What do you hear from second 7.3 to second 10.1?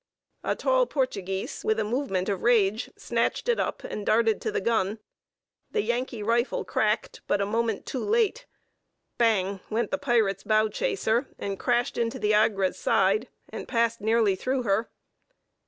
a moment too late. Bang! went the